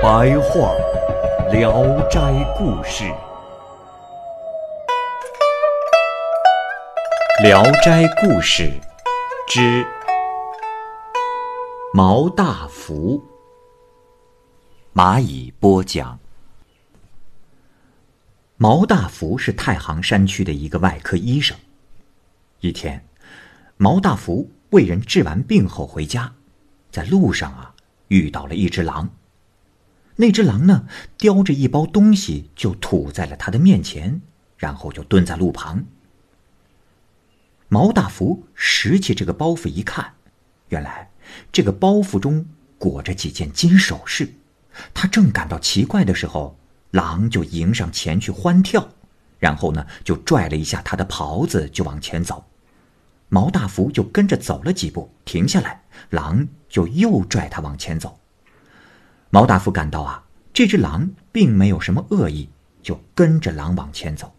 [0.00, 0.76] 白话
[1.52, 1.72] 《聊
[2.08, 2.20] 斋
[2.56, 3.02] 故事》，
[7.42, 8.62] 《聊斋故事》
[9.48, 9.84] 之
[11.92, 13.20] 毛大福。
[14.94, 16.16] 蚂蚁播讲。
[18.56, 21.58] 毛大福是太行山区的一个外科医生。
[22.60, 23.04] 一天，
[23.76, 26.32] 毛大福为人治完病后回家，
[26.92, 27.74] 在路上啊
[28.06, 29.10] 遇到了一只狼。
[30.20, 34.20] 那只狼呢，叼着一包东西就吐在了他的面前，
[34.56, 35.84] 然后就蹲在路旁。
[37.68, 40.14] 毛大福拾起这个包袱一看，
[40.70, 41.08] 原来
[41.52, 42.44] 这个包袱中
[42.78, 44.34] 裹着几件金首饰。
[44.92, 46.58] 他正感到奇怪的时候，
[46.90, 48.88] 狼就迎上前去欢跳，
[49.38, 52.44] 然后呢，就拽了一下他的袍子，就往前走。
[53.28, 58.18] 毛大福就跟着走了几步，停下来，狼就又拽他往前走。
[59.30, 62.48] 毛大夫感到啊，这只狼并没有什么恶意，
[62.82, 64.34] 就跟着狼往前走。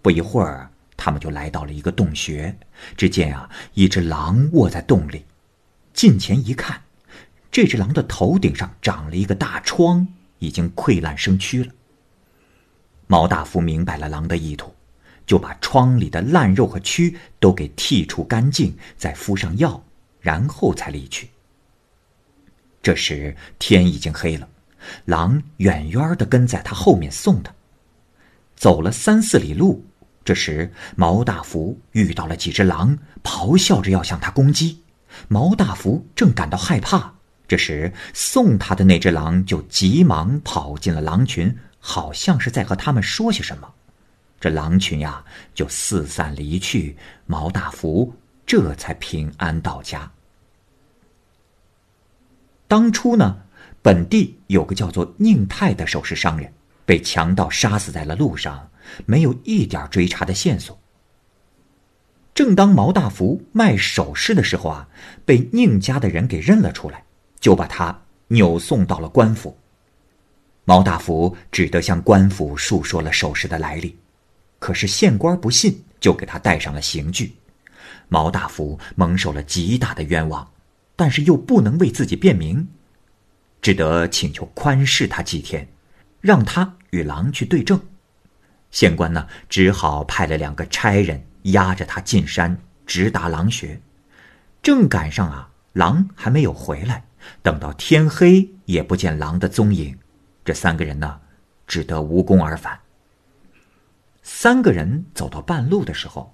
[0.00, 2.58] 不一会儿，他们就来到了一个洞穴，
[2.96, 5.24] 只见啊，一只狼卧在洞里，
[5.92, 6.82] 近前一看。
[7.52, 11.72] 这只狼的头顶上长了一个大疮，已经溃烂生蛆了。
[13.06, 14.74] 毛大夫明白了狼的意图，
[15.26, 19.84] 就把疮里的烂肉和蛆都给剔除干净，再敷上药，
[20.18, 21.28] 然后才离去。
[22.82, 24.48] 这时天已经黑了，
[25.04, 27.54] 狼远远的跟在他后面送他。
[28.56, 29.84] 走了三四里路，
[30.24, 34.82] 这时毛大福遇到了几只狼，咆哮着要向他攻击。
[35.28, 37.14] 毛大福正感到害怕。
[37.46, 43.70] 这时，送他的那只狼就急忙跑进了狼群，好像是在和他们说些什么。
[44.40, 45.22] 这狼群呀，
[45.54, 46.96] 就四散离去。
[47.26, 48.12] 毛大福
[48.46, 50.10] 这才平安到家。
[52.72, 53.36] 当初呢，
[53.82, 56.50] 本地有个叫做宁泰的首饰商人，
[56.86, 58.66] 被强盗杀死在了路上，
[59.04, 60.80] 没有一点追查的线索。
[62.32, 64.88] 正当毛大福卖首饰的时候啊，
[65.26, 67.04] 被宁家的人给认了出来。
[67.40, 69.54] 就把他扭送到了官府。
[70.64, 73.94] 毛大福只得向官府述说了首饰的来历，
[74.58, 77.36] 可是县官不信，就给他戴上了刑具。
[78.08, 80.48] 毛大福蒙受了极大的冤枉，
[81.02, 82.68] 但是又不能为自己辩明，
[83.60, 85.66] 只得请求宽释他几天，
[86.20, 87.80] 让他与狼去对证。
[88.70, 93.80] 县官呢，只好派了两个差人押着他进山，直达狼穴。
[94.62, 97.02] 正赶上啊，狼还没有回来。
[97.42, 99.98] 等到天黑也不见狼的踪影，
[100.44, 101.18] 这三个人呢，
[101.66, 102.78] 只得无功而返。
[104.22, 106.32] 三个人走到半路的时候，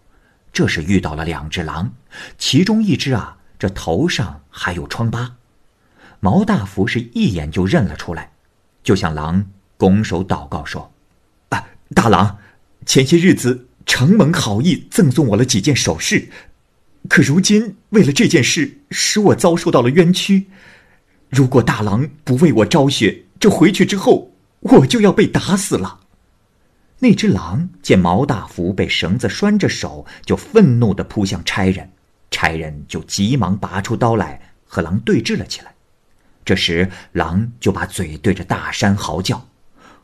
[0.53, 1.95] 这时遇到了两只狼，
[2.37, 5.37] 其中一只啊，这头上还有疮疤。
[6.21, 8.33] 毛大福是一眼就认了出来，
[8.83, 10.93] 就向狼拱手祷告说
[11.51, 11.65] ：“啊，
[11.95, 12.39] 大郎，
[12.87, 16.29] 前些日子承蒙好意赠送我了几件首饰，
[17.09, 20.47] 可如今为了这件事，使我遭受到了冤屈。”
[21.31, 26.01] 如果大郎不为我昭雪，这回去之后，我就要被打死了。
[27.01, 31.91] 那只狼见毛大福被绳子拴着手，就愤怒的扑向差人，
[32.31, 35.75] 差人就急忙拔出刀来和狼对峙了起来。
[36.45, 39.47] 这时，狼就把嘴对着大山嚎叫，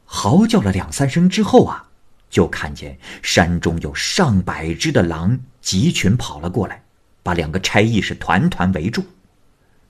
[0.04, 1.88] 嚎叫了两三声之后啊，
[2.28, 6.82] 就看见山中有上百只的狼集群跑了过来，
[7.22, 9.02] 把两个差役是团团围住。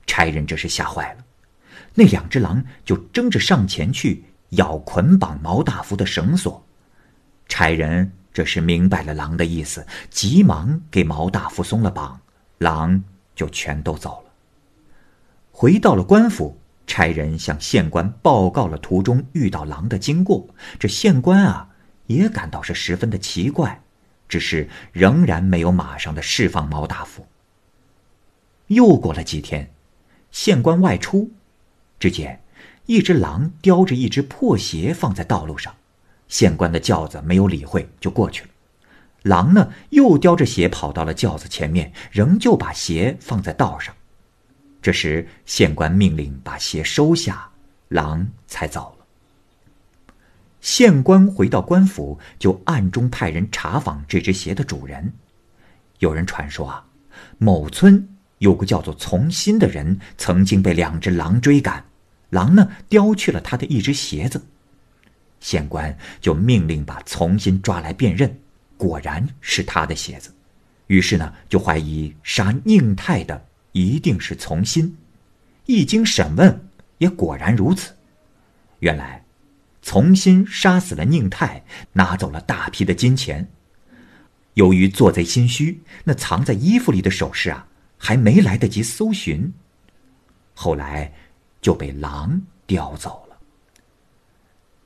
[0.06, 1.24] 差人这是吓坏了。
[1.94, 6.64] 那两只狼就争着上前去咬捆绑毛大福的绳索，
[7.48, 12.20] 差人这是明白了狼的意思，急忙给毛大福松了绑，
[12.64, 14.32] 狼就全都走了。
[15.52, 20.48] 回到了官府，差人向县官报告了途中遇到狼的经过。
[20.78, 21.68] 这县官啊
[22.06, 23.82] 也感到是十分的奇怪，
[24.28, 27.26] 只是仍然没有马上的释放毛大福。
[28.68, 29.70] 又过了几天，
[30.30, 31.30] 县官外出。
[32.00, 32.40] 只见
[32.86, 35.74] 一只狼叼着一只破鞋放在道路上，
[36.28, 38.50] 县官的轿子没有理会就过去了。
[39.24, 43.94] 狼呢又叼着鞋跑到了轿子前面，仍旧把鞋放在道上。
[44.82, 47.48] 这时县官命令把鞋收下，
[47.88, 49.06] 狼才走了。
[50.60, 55.12] 县官回到官府，就暗中派人查访这只鞋的主人。
[56.00, 56.84] 有人传说啊，
[57.38, 58.06] 某村
[58.38, 61.82] 有个叫做从心的人，曾经被两只狼追赶，
[62.28, 64.44] 狼呢叼去了他的一只鞋子。
[65.40, 68.38] 县官就命令把从心抓来辨认，
[68.84, 70.30] 果然是他的鞋子。
[70.88, 74.94] 于是呢，就怀疑杀宁泰的一定是从心。
[75.64, 77.94] 一经审问，也果然如此。
[78.80, 79.24] 原来，
[79.80, 81.64] 从心杀死了宁泰，
[81.94, 83.48] 拿走了大批的金钱。
[84.52, 87.66] 由于做贼心虚，那藏在衣服里的首饰啊，
[87.96, 89.50] 还没来得及搜寻，
[90.52, 91.10] 后来
[91.62, 93.38] 就被狼叼走了。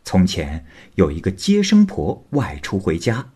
[0.04, 0.64] 从前
[0.94, 3.32] 有一个接生婆外出回家，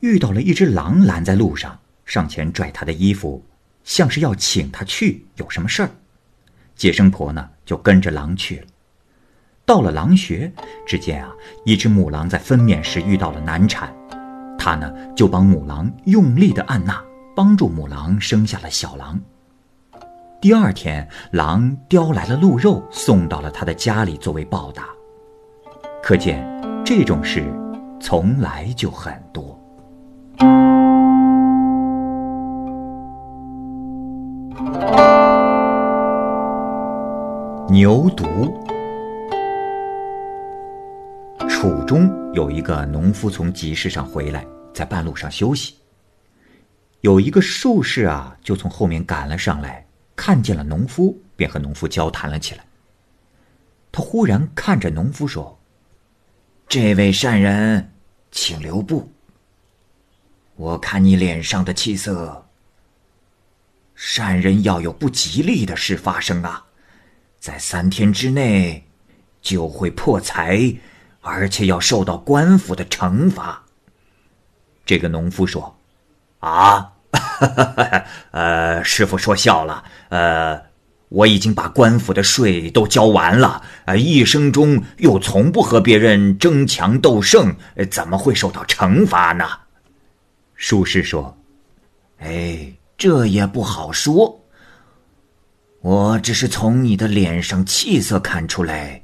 [0.00, 1.78] 遇到了一只狼拦在路上。
[2.04, 3.44] 上前拽他的衣服，
[3.84, 5.90] 像是要请他去有什么事儿。
[6.74, 8.66] 接生婆呢，就跟着狼去了。
[9.66, 10.50] 到了狼穴，
[10.86, 11.30] 只见啊，
[11.66, 13.94] 一只母狼在分娩时遇到了难产，
[14.58, 17.04] 他呢就帮母狼用力的按捺，
[17.36, 19.20] 帮助母狼生下了小狼。
[20.40, 24.88] 第二天，狼叼来了鹿肉，送到了他的家里作为报答。
[26.02, 26.42] 可见
[26.86, 27.44] 这种事
[28.00, 29.57] 从来就很多。
[37.70, 38.52] 牛犊。
[41.48, 45.74] 楚中有一个农夫从集市上回来，在半路上休息。
[47.00, 49.86] 有一个术士啊，就从后面赶了上来，
[50.16, 52.64] 看见了农夫，便和农夫交谈了起来。
[53.90, 55.58] 他忽然看着农夫说
[56.68, 57.92] ：“这位善人，
[58.30, 59.08] 请留步。
[60.58, 62.44] 我看你脸上的气色，
[63.94, 66.64] 善人要有不吉利的事发生啊。”
[67.38, 68.84] 在三天之内，
[69.40, 70.74] 就会破财，
[71.20, 73.62] 而且要受到官府的惩罚。
[74.84, 75.78] 这个农夫说
[76.40, 76.90] ：“啊，
[78.32, 79.84] 呃，师傅说笑了。
[80.08, 80.60] 呃，
[81.08, 87.54] 我已经把官府的税都交完了，呃，一生中又从不和别人争强斗胜，
[87.88, 89.48] 怎么会受到惩罚呢？”
[90.58, 91.38] 术士说
[92.18, 94.44] ：“哎，这也不好说。”
[95.80, 99.00] 我只是从你的脸上气色看出来，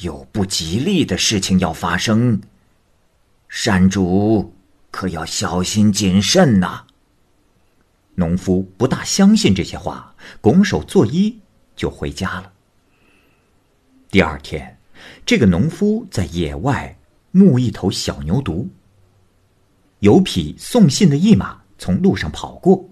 [0.00, 2.42] 有不吉利的事情要发生。
[3.48, 4.52] 山主
[4.90, 6.84] 可要小心谨慎呐。
[8.16, 11.32] 农夫不大相信这些话，拱手作揖
[11.76, 12.52] 就回家了。
[14.10, 14.76] 第二天，
[15.24, 16.98] 这个农夫在野外
[17.30, 18.66] 牧一头小牛犊。
[20.06, 22.88] 有匹送信的驿马从路上跑过。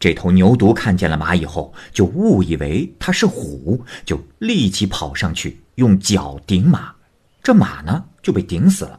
[0.00, 6.94] 这头牛犊看见了马以后，就误以为它是虎，就立即跑上去用脚顶马，
[7.42, 8.98] 这马呢就被顶死了。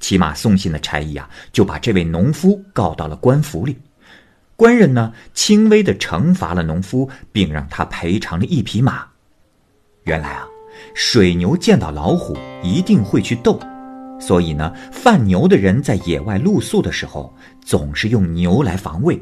[0.00, 3.76] 骑马送信的差役啊，就把这位农夫告到了官府里。
[4.54, 9.06] 官人呢，轻微的惩罚了农夫，并让他赔偿了一匹马。
[10.04, 10.46] 原来啊，
[10.94, 13.60] 水牛见到老虎一定会去斗，
[14.18, 19.20] 所以呢，贩牛的人在野外露宿的时候，总是用牛来防卫。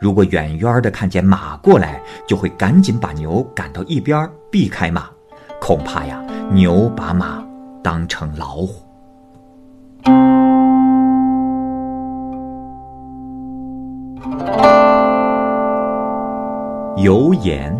[0.00, 5.08] 如果远远的看见马过来，就会赶紧把牛赶到一边避开马，
[5.60, 6.20] 恐怕呀
[6.50, 7.44] 牛把马
[7.82, 8.82] 当成老虎。
[16.96, 17.72] 油盐。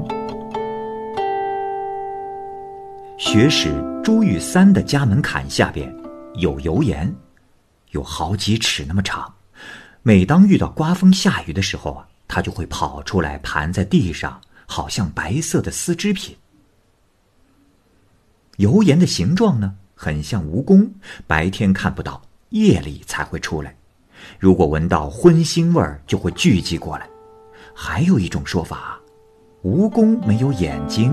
[3.19, 5.89] 学史朱玉三的家门槛下边
[6.35, 7.15] 有油盐，
[7.91, 9.35] 有好几尺那么长。
[10.03, 12.09] 每当遇到刮风下雨的时候啊。
[12.29, 16.35] 它就会跑出来，盘在地上，好像白色的丝织品。
[18.57, 20.89] 油盐的形状呢，很像蜈蚣，
[21.27, 23.77] 白天看不到，夜里才会出来。
[24.39, 27.07] 如果闻到荤腥味儿，就会聚集过来。
[27.75, 28.99] 还有一种说法，
[29.63, 31.13] 蜈蚣没有眼睛，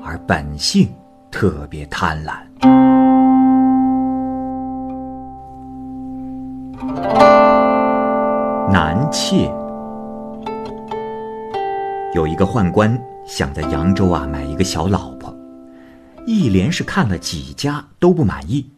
[0.00, 0.88] 而本性
[1.28, 2.85] 特别贪婪。
[8.68, 9.44] 男妾。
[12.14, 15.32] 有一个宦官想在扬州啊买一个小老婆，
[16.26, 18.72] 一连是看了几家都不满意。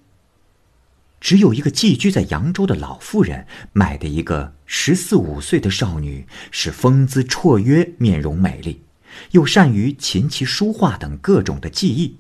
[1.21, 8.83] 只有一个寄居在扬州的老妇人买的一个十四五岁的少女，是风姿绰约，面容美丽，
[9.31, 12.19] 又善于琴棋书画等各种的技艺。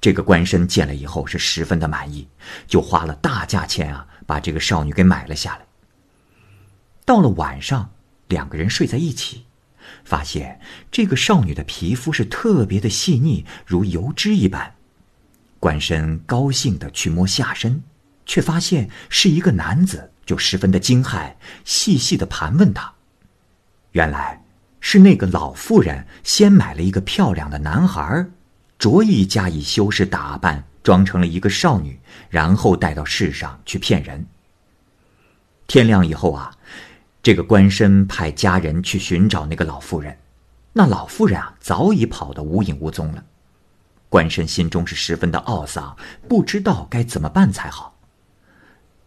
[0.00, 2.26] 这个官绅见了以后是十分的满意，
[2.66, 5.69] 就花了大价钱啊把这个少女给买了下来。
[7.10, 7.90] 到了晚上，
[8.28, 9.44] 两个人睡在一起。
[10.04, 10.60] 发现
[10.92, 14.76] 这个少女的皮肤是特别的细腻，如油脂一般。
[15.58, 17.82] 官绅高兴的去摸下身，
[18.26, 22.92] 却发现是一个男子，就十分的惊骇，细细的盘问他。
[23.90, 24.44] 原来
[24.78, 28.24] 是那个老妇人先买了一个漂亮的男孩，
[28.78, 31.98] 着意加以修饰打扮，装成了一个少女，
[32.28, 34.24] 然后带到世上去骗人。
[35.66, 36.56] 天亮以后啊，
[37.30, 40.18] 这个官绅派家人去寻找那个老妇人，
[40.72, 43.24] 那老妇人啊早已跑得无影无踪了。
[44.08, 45.96] 官绅心中是十分的懊丧，
[46.28, 47.96] 不知道该怎么办才好。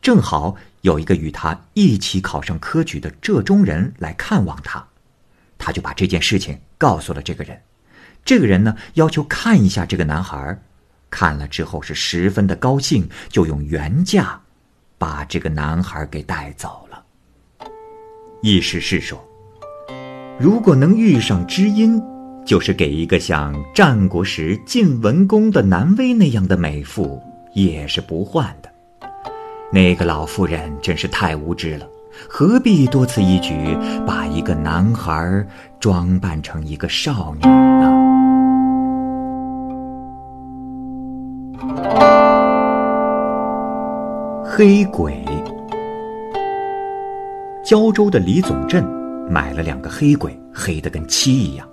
[0.02, 4.88] 正好有一个与他一起考上科举的浙中人来看望他，
[5.58, 7.62] 他就把这件事情告诉了这个人。
[8.24, 10.58] 这个人呢要求看一下这个男孩，
[11.10, 14.40] 看了之后是十分的高兴，就用原价
[14.98, 16.83] 把这个男孩给带走。
[18.44, 19.18] 意思是说，
[20.38, 22.00] 如果能遇上知音。
[22.46, 27.18] 就是给一个像战国时晋文公的南威那样的美妇
[27.54, 28.70] 也是不换的。
[29.72, 31.88] 那个老妇人真是太无知了，
[32.28, 33.54] 何必多此一举
[34.06, 35.48] 把一个男孩
[35.80, 37.94] 装扮成一个少女呢？
[44.44, 45.24] 黑鬼，
[47.64, 48.84] 胶州的李总镇
[49.32, 51.66] 买了两个黑鬼，黑的跟漆一样。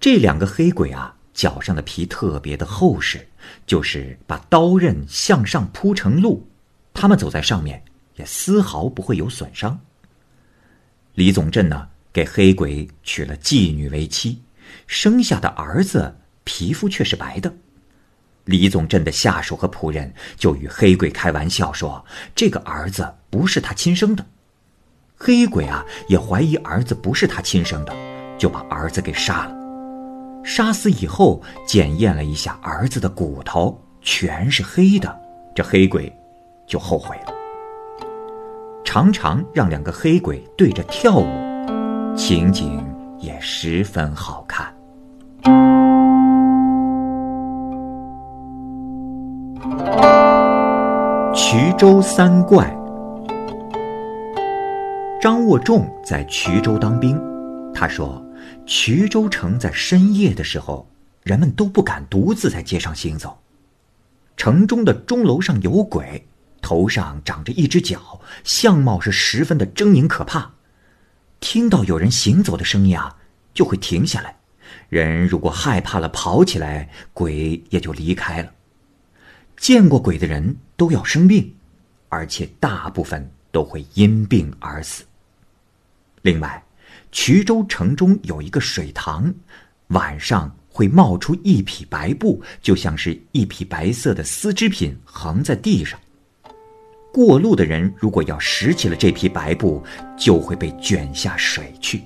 [0.00, 3.28] 这两个黑鬼啊，脚上的皮特别的厚实，
[3.66, 6.48] 就是把刀刃向上铺成路，
[6.94, 7.82] 他们走在上面
[8.16, 9.78] 也丝毫不会有损伤。
[11.12, 14.40] 李总镇呢，给黑鬼娶了妓女为妻，
[14.86, 17.54] 生下的儿子皮肤却是白的。
[18.46, 22.02] 李总镇的下属和仆人就与黑鬼开玩笑说
[22.34, 24.24] ：“这个儿子不是他亲生的。”
[25.22, 27.92] 黑鬼啊，也怀疑儿子不是他亲生的，
[28.38, 29.54] 就把儿子给杀了。
[30.42, 35.14] 杀死以后，检验了一下儿子的骨头，全是黑的。
[35.54, 36.10] 这黑鬼
[36.66, 37.34] 就后悔了，
[38.82, 41.26] 常常让两个黑鬼对着跳舞，
[42.16, 42.82] 情景
[43.18, 44.74] 也十分好看。
[51.34, 52.74] 衢州三怪，
[55.20, 57.20] 张握仲在衢州当兵，
[57.74, 58.26] 他说。
[58.66, 60.88] 衢州城在深夜的时候，
[61.24, 63.38] 人们都不敢独自在街上行走。
[64.36, 66.26] 城中的钟楼上有鬼，
[66.62, 70.52] 头上长着一只角，相貌是十分的狰狞可怕。
[71.38, 73.16] 听到有人行走的声音啊，
[73.52, 74.36] 就会停下来。
[74.88, 78.50] 人如果害怕了，跑起来，鬼也就离开了。
[79.56, 81.54] 见过鬼的人都要生病，
[82.08, 85.04] 而且大部分都会因病而死。
[86.22, 86.62] 另外。
[87.12, 89.34] 衢州城中有一个水塘，
[89.88, 95.98] 晚上会冒出一匹白布，就像是一匹白色的丝织品横在地上。
[97.12, 99.82] 过路的人如果要拾起了这匹白布，
[100.16, 102.04] 就会被卷下水去。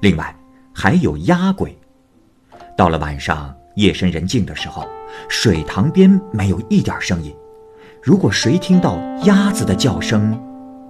[0.00, 0.32] 另外，
[0.72, 1.76] 还有鸭鬼。
[2.76, 4.86] 到了晚上夜深人静的时候，
[5.28, 7.34] 水塘边没有一点声音，
[8.00, 10.40] 如果谁听到鸭子的叫声，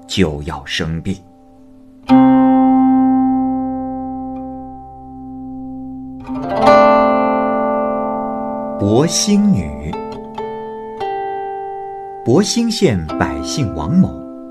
[0.06, 1.16] 就要生病。
[8.78, 9.92] 博兴女。
[12.24, 14.08] 博兴县百姓王某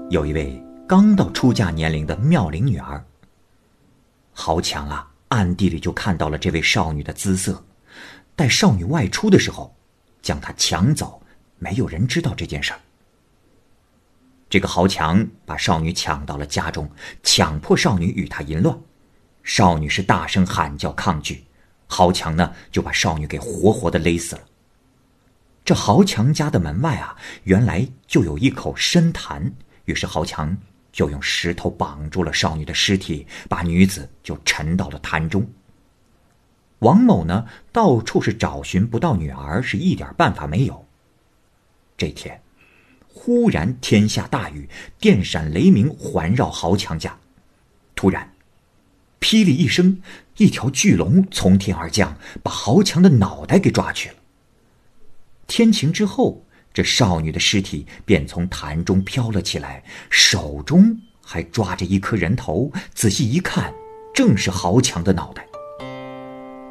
[0.09, 3.03] 有一位刚到出嫁年龄的妙龄女儿。
[4.33, 7.63] 豪强啊，暗地里就看到了这位少女的姿色，
[8.35, 9.73] 待少女外出的时候，
[10.21, 11.21] 将她抢走，
[11.59, 12.79] 没有人知道这件事儿。
[14.51, 16.91] 这个豪强把少女抢到了家中，
[17.23, 18.77] 强迫少女与他淫乱，
[19.43, 21.45] 少女是大声喊叫抗拒。
[21.87, 24.41] 豪强呢，就把少女给活活的勒死了。
[25.63, 27.15] 这豪强家的门外啊，
[27.45, 29.53] 原来就有一口深潭，
[29.85, 30.57] 于是豪强
[30.91, 35.49] 就用石头绑住了少女的尸体，把女子就沉到了潭中。
[36.79, 40.85] 王某呢，到处是找寻不到女儿，是一点办法没有。
[41.95, 42.41] 这天，
[43.23, 44.67] 忽然天下大雨，
[44.99, 47.15] 电闪雷鸣环绕豪强家，
[47.95, 48.33] 突然。
[49.19, 50.01] 霹雳一声，
[50.37, 54.15] 一条巨龙从天而降，把豪强的脑袋给抓去了。
[55.45, 62.71] 天晴之后，这少女的尸体便从潭中飘了起来，手中还抓着一颗人头。
[62.95, 63.71] 仔细一看，
[64.15, 65.45] 正是豪强的脑袋。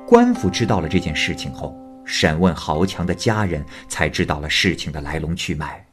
[0.04, 1.72] 官府知道了这件事情后，
[2.04, 5.86] 审问豪强的家人，才知道了事情的来龙去脉。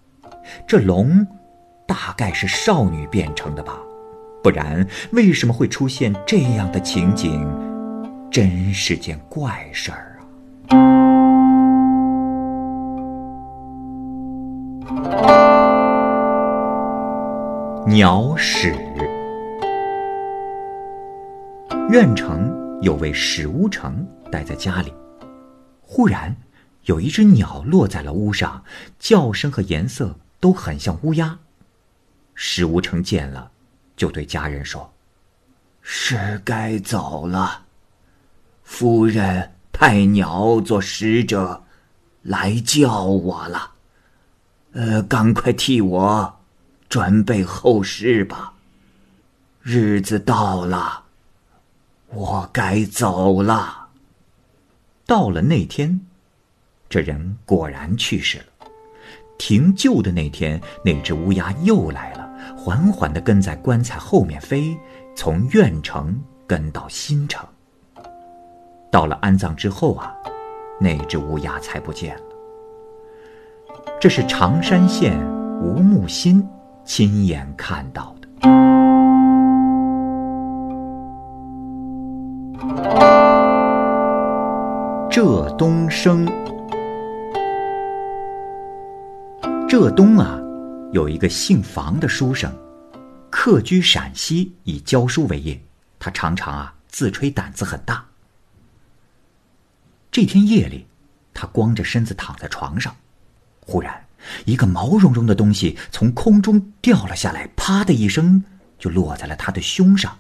[0.66, 1.26] 这龙，
[1.86, 3.80] 大概是少女变成的吧。
[4.44, 7.48] 不然为什么会出现这样的情景？
[8.30, 10.20] 真是件怪事儿
[10.70, 10.78] 啊！
[17.88, 18.76] 鸟屎。
[21.90, 24.94] 苑城有位史屋成待在家里，
[25.82, 26.36] 忽然
[26.84, 28.62] 有一只鸟落在了屋上，
[29.00, 31.38] 叫声和颜色都很像乌鸦。
[32.34, 33.52] 史无成见了，
[33.96, 34.94] 就对家人说
[35.82, 37.66] ：“是该走了。
[38.64, 41.64] 夫人派鸟做使者，
[42.22, 43.72] 来叫我了。
[44.74, 46.40] 呃，赶快替我
[46.88, 48.54] 准备后事吧。
[49.62, 51.04] 日子到了。”
[52.10, 53.90] 我该走了。
[55.06, 56.00] 到了那天，
[56.88, 58.57] 这人果然去世了。
[59.38, 64.78] 停柩的那天，那只乌鸦又来了，缓缓的跟在棺材后面飞，
[65.16, 67.46] 从苑城跟到新城。
[68.90, 70.14] 到了安葬之后啊，
[70.80, 72.22] 那只乌鸦才不见了。
[74.00, 75.18] 这是常山县
[75.62, 76.46] 吴木新
[76.86, 78.28] 亲眼看到的。
[85.10, 86.28] 浙东生，
[89.68, 90.40] 浙东啊，
[90.94, 92.50] 有一个姓房的书生，
[93.30, 95.62] 客居陕西，以教书为业。
[96.00, 98.06] 他常常啊自吹胆子很大。
[100.10, 100.88] 这天夜里，
[101.34, 102.96] 他光着身子躺在床上，
[103.60, 104.06] 忽然
[104.46, 108.42] 一个毛茸茸的东西从空中掉了下来，啪的一声
[108.80, 110.18] 就落在了他的胸上。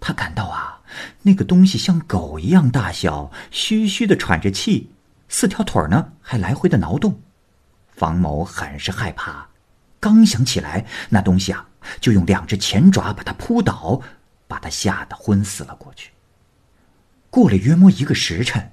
[0.00, 0.80] 他感到啊。
[1.22, 4.90] 那个东西像狗一样大小，嘘嘘的喘着气，
[5.28, 7.20] 四条腿呢还来回的挠动。
[7.96, 9.48] 房某很是害怕，
[10.00, 11.68] 刚想起来，那东西啊
[12.00, 14.00] 就用两只前爪把他扑倒，
[14.46, 16.10] 把他吓得昏死了过去。
[17.30, 18.72] 过了约莫一个时辰，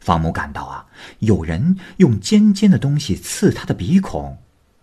[0.00, 0.86] 房某感到啊
[1.20, 4.38] 有人用尖尖的东西刺他的鼻孔，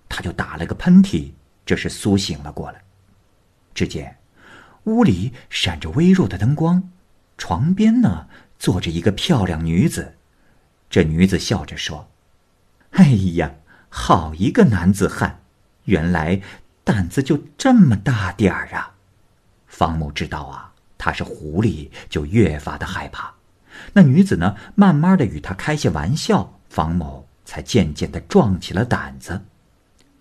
[0.07, 1.31] 他就打了个喷嚏，
[1.65, 2.81] 这是苏醒了过来。
[3.73, 4.17] 只见。
[4.85, 6.91] 屋里闪着微弱的灯光，
[7.39, 8.27] 床边呢
[8.59, 10.15] 坐着一个漂亮女子。
[10.91, 12.07] 这女子笑着说
[12.95, 13.55] ：“哎呀，
[13.89, 15.41] 好一个男子汉！
[15.83, 16.41] 原来
[16.83, 18.95] 胆子就这么大点儿啊！”
[19.67, 23.33] 方木知道啊，他是狐狸，就越发的害怕。
[23.91, 29.41] 那女子呢，慢慢的与他开些玩笑，方某才渐渐的壮起了胆子。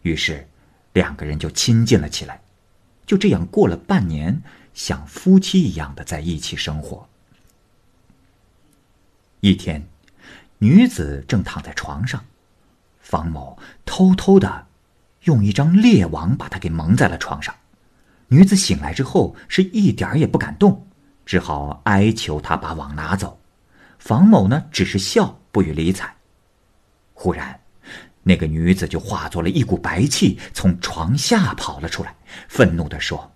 [0.02, 0.48] 于是，
[0.92, 2.40] 两个人就亲近了起来。
[3.06, 4.42] 就这样过了半年，
[4.74, 7.08] 像夫妻一样的在一起生活。
[9.38, 9.87] 一天，
[10.58, 12.24] 女子正躺在床上，
[13.05, 14.67] 方某偷偷的
[15.23, 17.55] 用一张裂网把她给蒙在了床上。
[18.27, 20.85] 女子醒来之后是一点儿也不敢动，
[21.25, 23.38] 只好哀求他把网拿走。
[23.99, 26.12] 房某呢，只是笑不予理睬。
[27.12, 27.61] 忽然。
[28.27, 32.17] 那个女子就化作了一股白气，从床下跑了出来，
[32.49, 33.31] 愤怒地说：“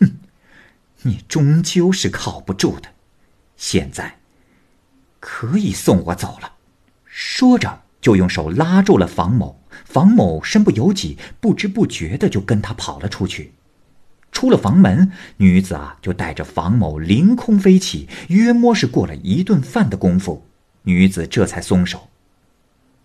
[0.00, 0.10] 哼，
[1.02, 2.88] 你终究是靠不住的，
[3.58, 4.18] 现在
[5.20, 6.50] 可以送我走了。”
[7.04, 9.58] 说着，就用手拉住了房某。
[9.86, 13.52] 房某身不由己，不知不觉的就跟他跑了出去。
[14.30, 20.44] 出了房门，女子啊就带着房某凌空飞起，约摸是过了一顿饭的功夫，
[20.82, 22.08] 女子这才松手。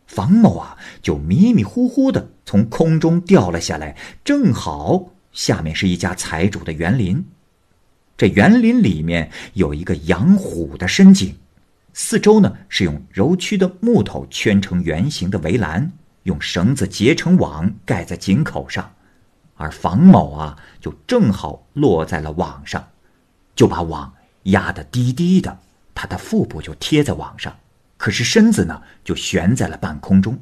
[0.08, 7.26] 房某啊，就迷迷糊糊的从空中掉了下来，正好下面是一家财主的园林。
[8.18, 11.36] 这园林里面有一个养虎的深井，
[12.00, 15.92] 四周呢是用柔曲的木头圈成圆形的围栏，
[16.24, 18.94] 用绳子结成网盖在井口上，
[19.56, 22.88] 而房某啊就正好落在了网上，
[23.56, 25.58] 就把网压得低低的，
[25.96, 27.58] 他的腹部就贴在网上。
[27.98, 30.40] 可是身子呢，就悬在了半空中。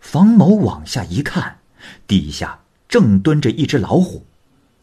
[0.00, 1.58] 房某往下一看，
[2.08, 4.26] 地下正蹲着一只老虎。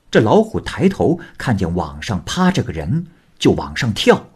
[0.10, 4.31] 这老虎抬头看见网上趴着个人，就往上跳。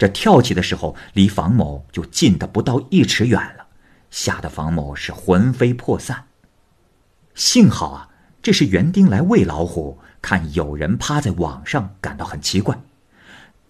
[0.00, 3.66] 这跳起的时候，离房某就近的不到一尺远了，
[4.10, 6.24] 吓得房某是魂飞魄散。
[7.34, 8.08] 幸好啊，
[8.40, 12.80] 这是园丁来喂老虎，看有人趴在网上，感到很奇怪。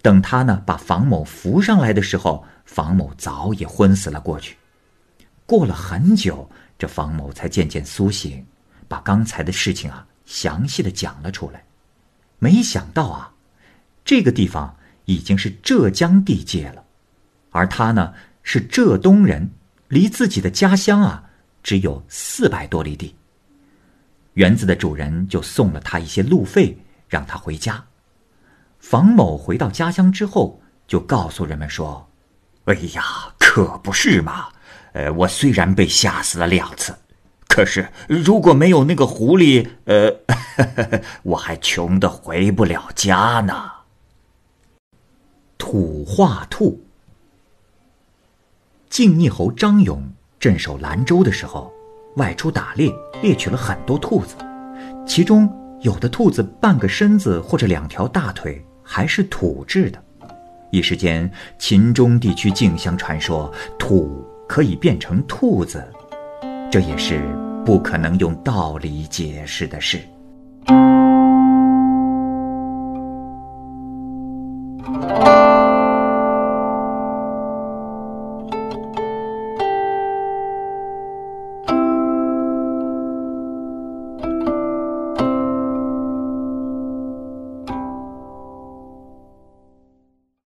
[0.02, 4.56] 等他呢把房某扶上来的时候，房某早已昏死了过去。
[5.46, 8.46] 过了很久，这房某才渐渐苏醒，
[8.86, 11.64] 把刚才的事情啊详细的讲了出来。
[12.38, 13.32] 没想到啊，
[14.04, 14.76] 这个地方
[15.10, 16.84] 已经是浙江地界了，
[17.50, 19.50] 而他呢是浙东人，
[19.88, 21.24] 离自己的家乡啊
[21.64, 23.16] 只有四百多里地。
[24.34, 27.84] 园子的主人就送了他一些路费，让他回家。
[28.78, 32.08] 房某回到家乡之后，就告诉人们说
[32.66, 33.02] ：“哎呀，
[33.36, 34.46] 可不是嘛！
[34.92, 36.94] 呃，我虽然被吓死了两次，
[37.48, 40.14] 可是如果没有那个狐狸，呃，
[41.24, 43.72] 我还穷的回不了家呢。”
[45.60, 46.80] 土化兔。
[48.88, 50.02] 晋逆侯张勇
[50.40, 51.70] 镇守兰州的时候，
[52.16, 52.90] 外出打猎，
[53.22, 54.34] 猎取了很多兔子，
[55.06, 55.48] 其中
[55.82, 60.02] 有的兔子半个身子或者两条大腿还是土制的。
[60.72, 65.86] 一时间，秦中地区竞相传说土可以变成兔子，
[66.72, 67.22] 这也是
[67.66, 70.00] 不可能用道理解释的事。